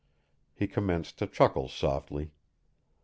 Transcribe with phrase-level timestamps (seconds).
[0.55, 2.31] He commenced to chuckle softly.